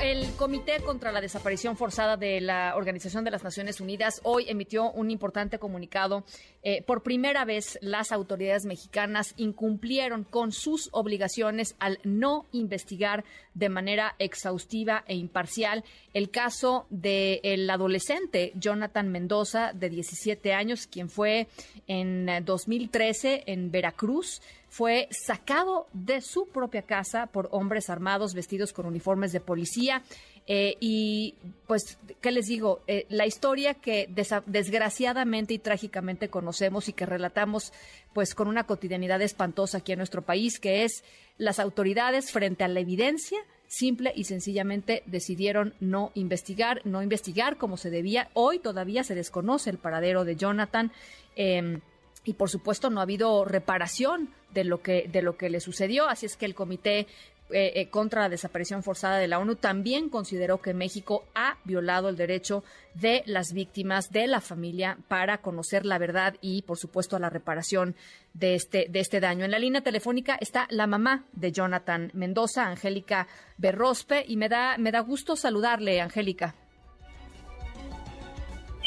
[0.00, 4.90] El Comité contra la Desaparición Forzada de la Organización de las Naciones Unidas hoy emitió
[4.90, 6.24] un importante comunicado.
[6.62, 13.24] Eh, por primera vez, las autoridades mexicanas incumplieron con sus obligaciones al no investigar
[13.54, 21.08] de manera exhaustiva e imparcial el caso del adolescente Jonathan Mendoza, de 17 años, quien
[21.08, 21.46] fue
[21.86, 24.40] en 2013 en Veracruz
[24.74, 29.83] fue sacado de su propia casa por hombres armados vestidos con uniformes de policía.
[30.46, 31.34] Eh, y
[31.66, 32.82] pues, ¿qué les digo?
[32.86, 34.08] Eh, la historia que
[34.46, 37.72] desgraciadamente y trágicamente conocemos y que relatamos
[38.12, 41.02] pues con una cotidianidad espantosa aquí en nuestro país, que es
[41.38, 47.76] las autoridades frente a la evidencia simple y sencillamente decidieron no investigar, no investigar como
[47.76, 48.28] se debía.
[48.34, 50.92] Hoy todavía se desconoce el paradero de Jonathan.
[51.34, 51.80] Em,
[52.24, 56.08] y por supuesto no ha habido reparación de lo que de lo que le sucedió
[56.08, 57.06] así es que el comité
[57.50, 62.08] eh, eh, contra la desaparición forzada de la ONU también consideró que México ha violado
[62.08, 62.64] el derecho
[62.94, 67.96] de las víctimas de la familia para conocer la verdad y por supuesto la reparación
[68.32, 69.44] de este de este daño.
[69.44, 74.78] En la línea telefónica está la mamá de Jonathan Mendoza, Angélica Berrospe y me da
[74.78, 76.54] me da gusto saludarle, Angélica.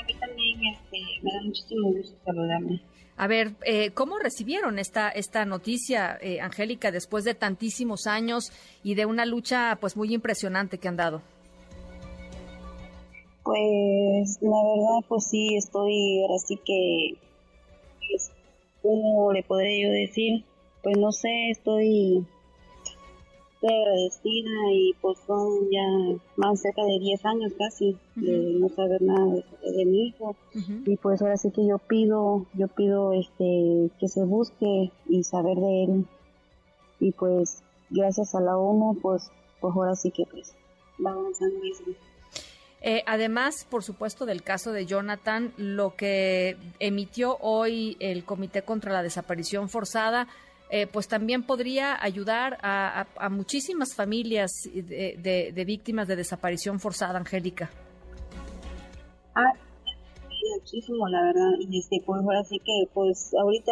[0.00, 2.80] A mí también este, me da muchísimo gusto saludarme.
[3.16, 8.50] A ver, eh, ¿cómo recibieron esta, esta noticia, eh, Angélica, después de tantísimos años
[8.82, 11.22] y de una lucha pues muy impresionante que han dado?
[13.44, 17.18] Pues la verdad, pues sí, estoy ahora sí que,
[18.08, 18.32] pues,
[18.82, 20.44] ¿cómo le podré yo decir?
[20.82, 22.26] Pues no sé, estoy
[23.68, 29.42] agradecida y pues son ya más cerca de 10 años casi de no saber nada
[29.62, 30.36] de, mi hijo.
[30.86, 35.56] Y pues ahora sí que yo pido yo pido este que se busque y saber
[35.56, 36.06] de él.
[37.00, 40.54] Y pues gracias a la ONU pues pues ahora sí que pues
[41.04, 41.84] va avanzando eso.
[42.86, 48.92] Eh, además, por supuesto, del caso de Jonathan, lo que emitió hoy el Comité contra
[48.92, 50.28] la Desaparición Forzada
[50.76, 57.70] eh, pues también podría ayudar a, muchísimas familias de, víctimas de desaparición forzada, Angélica.
[59.36, 59.52] Ah,
[60.58, 61.50] muchísimo, la verdad.
[61.60, 63.70] Y este, pues ahora sí que, pues ahorita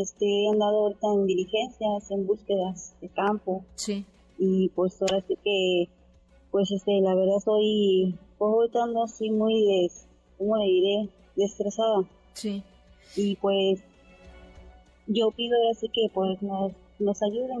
[0.00, 3.64] este, he andado ahorita en diligencias, en búsquedas de campo.
[3.74, 4.06] Sí.
[4.38, 5.88] Y pues ahora sí que,
[6.52, 10.06] pues este, la verdad soy, pues ahorita ando así muy, des,
[10.38, 11.08] ¿cómo le diré?
[11.34, 12.04] Destresada.
[12.34, 12.62] Sí.
[13.16, 13.82] Y pues
[15.06, 17.58] yo pido así que pues nos, nos ayuden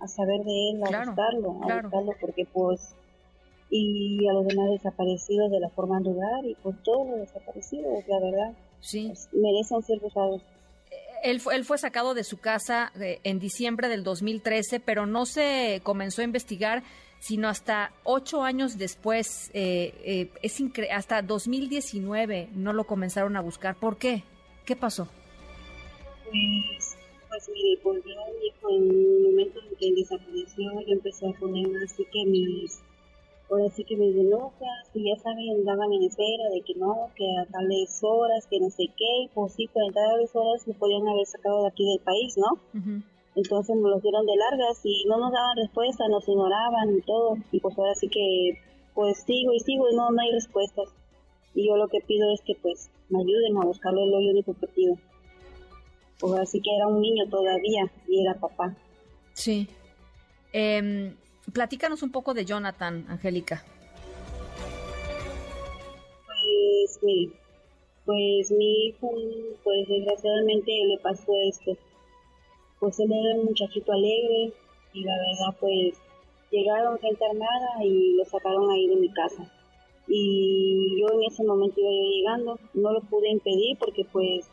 [0.00, 2.94] a, saber de él, a buscarlo, a buscarlo porque pues
[3.70, 8.20] y a los demás desaparecidos de la forma lugar y pues todos los desaparecidos, la
[8.20, 9.08] verdad, sí.
[9.08, 10.42] Pues, merecen ser buscados.
[11.22, 15.26] Él fue, él fue sacado de su casa eh, en diciembre del 2013, pero no
[15.26, 16.82] se comenzó a investigar
[17.20, 23.76] sino hasta ocho años después, eh, eh, es hasta 2019 no lo comenzaron a buscar.
[23.76, 24.22] ¿Por qué?
[24.64, 25.08] ¿Qué pasó?
[26.30, 31.66] Pues pues mire, pues yo en el momento en que desapareció, yo empecé a poner
[31.84, 32.80] así que mis,
[33.50, 37.24] ahora sí que mis denuncias, y ya saben, daban en espera de que no, que
[37.38, 40.74] a tales horas, que no sé qué, y pues sí, pues a tales horas me
[40.74, 42.58] podían haber sacado de aquí del país, ¿no?
[43.34, 47.36] Entonces nos los dieron de largas y no nos daban respuesta, nos ignoraban y todo,
[47.52, 48.58] y pues ahora sí que,
[48.94, 50.88] pues sigo y sigo y no, no hay respuestas.
[51.54, 54.66] Y yo lo que pido es que pues me ayuden a buscarlo el hoyo que
[54.68, 54.96] pido
[56.18, 58.76] pues así que era un niño todavía y era papá.
[59.32, 59.68] Sí.
[60.52, 61.14] Eh,
[61.52, 63.64] platícanos un poco de Jonathan, Angélica.
[66.26, 67.32] Pues mire,
[68.04, 69.10] pues mi hijo,
[69.62, 71.76] pues desgraciadamente le pasó esto.
[72.80, 74.52] Pues él era un muchachito alegre
[74.92, 75.94] y la verdad pues
[76.50, 79.50] llegaron gente armada y lo sacaron ahí de mi casa.
[80.06, 84.48] Y yo en ese momento iba llegando, no lo pude impedir porque pues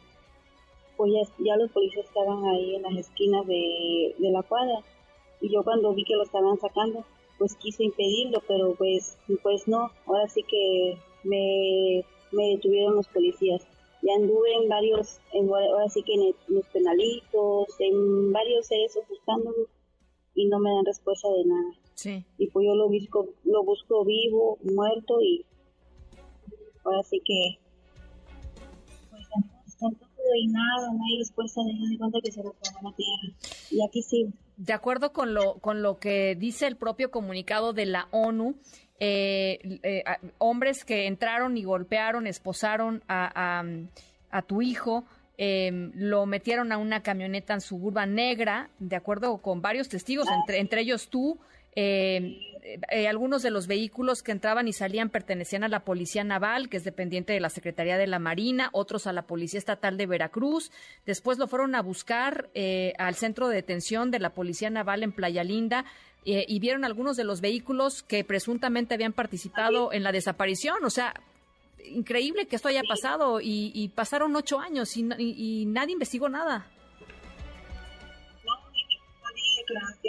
[0.98, 4.80] pues ya, los policías estaban ahí en las esquinas de, la cuadra.
[5.42, 7.06] Y yo cuando vi que lo estaban sacando
[7.38, 9.92] pues quise impedirlo pero pues pues no.
[10.06, 13.68] Ahora sí que me, detuvieron los policías.
[14.02, 19.68] Ya anduve en varios ahora sí que en, los penalitos en varios esos buscándolo
[20.34, 21.72] y no me dan respuesta de nada.
[21.96, 22.26] Sí.
[22.38, 25.46] y pues yo lo busco lo busco vivo muerto y
[26.84, 27.58] ahora sí que
[29.10, 29.26] pues
[30.38, 32.52] y nada, no hay respuesta de cuenta que se la
[32.96, 33.38] tierra.
[33.72, 34.34] Y aquí sí.
[34.58, 38.56] De acuerdo con lo, con lo que dice el propio comunicado de la ONU,
[39.00, 40.04] eh, eh,
[40.38, 43.64] hombres que entraron y golpearon, esposaron a,
[44.32, 45.06] a, tu hijo,
[45.38, 50.60] Em, lo metieron a una camioneta en suburba negra, de acuerdo con varios testigos, entre,
[50.60, 51.40] entre ellos tú.
[51.76, 52.38] Em,
[52.90, 56.78] eh, algunos de los vehículos que entraban y salían pertenecían a la Policía Naval, que
[56.78, 60.72] es dependiente de la Secretaría de la Marina, otros a la Policía Estatal de Veracruz.
[61.06, 65.12] Después lo fueron a buscar eh, al centro de detención de la Policía Naval en
[65.12, 65.86] Playa Linda.
[66.28, 70.84] Eh, y vieron algunos de los vehículos que presuntamente habían participado en la desaparición.
[70.84, 71.14] O sea,
[71.88, 76.66] increíble que esto haya pasado y, pasaron ocho años y, nadie investigó nada.
[78.44, 80.05] No, así que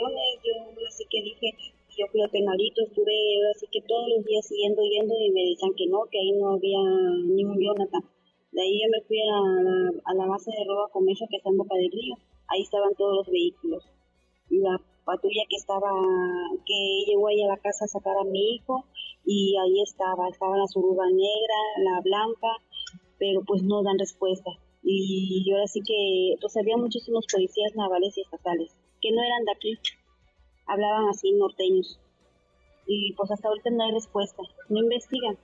[1.31, 1.49] dije,
[1.97, 3.15] yo fui a Penalito, estuve
[3.51, 6.55] así que todos los días siguiendo yendo y me decían que no, que ahí no
[6.55, 6.83] había
[7.25, 8.05] ningún Jonathan.
[8.53, 11.51] De ahí yo me fui a la, a la base de roba comercio que está
[11.51, 12.15] en Boca del Río,
[12.49, 13.85] ahí estaban todos los vehículos.
[14.51, 15.91] La patrulla que estaba,
[16.67, 18.85] que llegó ahí a la casa a sacar a mi hijo,
[19.25, 22.49] y ahí estaba, estaba la suruba negra, la blanca,
[23.19, 24.51] pero pues no dan respuesta.
[24.83, 29.45] Y yo ahora sí que, pues había muchísimos policías navales y estatales, que no eran
[29.45, 29.79] de aquí,
[30.67, 31.99] hablaban así norteños.
[32.87, 35.37] Y pues hasta ahorita no hay respuesta, no investigan.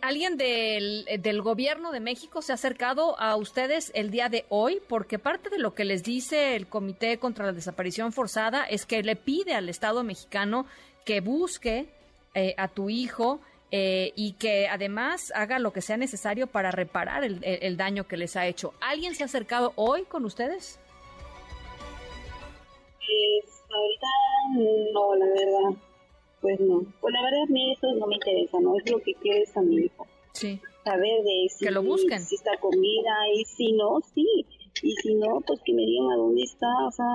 [0.00, 4.80] ¿Alguien del, del, gobierno de México se ha acercado a ustedes el día de hoy?
[4.88, 9.02] Porque parte de lo que les dice el Comité contra la Desaparición Forzada es que
[9.02, 10.66] le pide al Estado mexicano
[11.04, 11.88] que busque
[12.34, 13.40] eh, a tu hijo
[13.70, 18.36] eh, y que además haga lo que sea necesario para reparar el, daño que les
[18.36, 18.74] ha hecho.
[18.80, 20.78] ¿Alguien se ha acercado hoy con ustedes?
[23.40, 25.82] Pues ahorita no, la verdad.
[26.40, 26.82] Pues no.
[27.00, 28.76] Pues la verdad a mí eso no me interesa, ¿no?
[28.76, 30.06] Es lo que quiero es a mi hijo.
[30.32, 30.60] Sí.
[30.84, 32.20] Saber de si, que lo busquen.
[32.20, 34.46] si está comida y si no, sí.
[34.82, 37.06] Y si no, pues que me digan a dónde está, o sea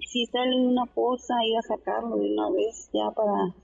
[0.00, 3.54] si está en una fosa, ir a sacarlo de una vez ya para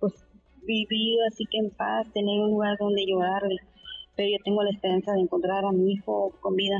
[0.00, 0.14] pues
[0.62, 3.56] vivir así que en paz, tener un lugar donde llorarle.
[4.14, 6.78] Pero yo tengo la esperanza de encontrar a mi hijo con vida.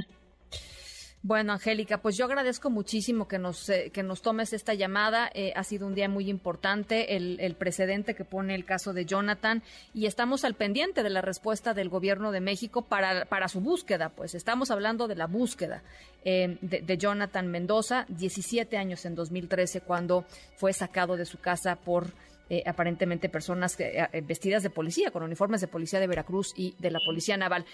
[1.26, 5.28] Bueno, Angélica, pues yo agradezco muchísimo que nos, eh, que nos tomes esta llamada.
[5.34, 9.06] Eh, ha sido un día muy importante el, el, precedente que pone el caso de
[9.06, 13.60] Jonathan y estamos al pendiente de la respuesta del gobierno de México para, para su
[13.60, 14.10] búsqueda.
[14.10, 15.82] Pues estamos hablando de la búsqueda
[16.24, 21.74] eh, de, de, Jonathan Mendoza, 17 años en 2013, cuando fue sacado de su casa
[21.74, 22.12] por
[22.48, 26.76] eh, aparentemente personas eh, eh, vestidas de policía, con uniformes de policía de Veracruz y
[26.78, 27.64] de la Policía Naval.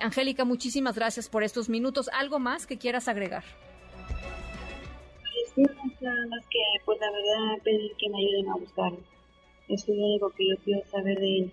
[0.00, 2.08] Angélica, muchísimas gracias por estos minutos.
[2.14, 3.44] ¿Algo más que quieras agregar?
[5.54, 5.68] Pues,
[6.00, 9.00] nada más que, pues la verdad, pedir que me ayuden a buscarlo.
[9.68, 11.52] Es lo único que yo quiero saber de él.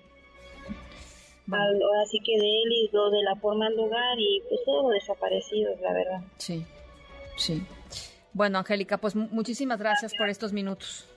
[1.51, 4.89] Ahora sí que de él y lo de la forma del lugar y pues todo
[4.89, 6.21] desaparecido, la verdad.
[6.37, 6.63] Sí,
[7.35, 7.61] sí.
[8.31, 11.09] Bueno, Angélica, pues muchísimas gracias por estos minutos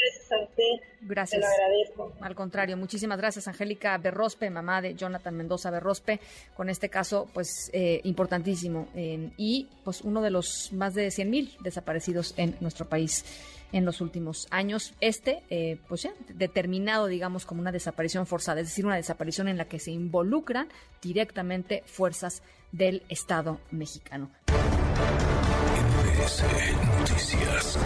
[0.00, 0.88] gracias a usted.
[1.02, 1.40] Gracias.
[1.40, 2.12] Te lo agradezco.
[2.20, 6.20] Al contrario, muchísimas gracias, Angélica Berrospe, mamá de Jonathan Mendoza Berrospe,
[6.56, 8.88] con este caso, pues, eh, importantísimo.
[9.36, 13.24] y, pues, uno de los más de 100 mil desaparecidos en nuestro país
[13.72, 14.94] en los últimos años.
[15.00, 19.56] Este, eh, pues ya, determinado, digamos, como una desaparición forzada, es decir, una desaparición en
[19.56, 20.68] la que se involucran
[21.00, 22.42] directamente fuerzas
[22.72, 24.30] del Estado mexicano.
[26.98, 27.78] Noticias.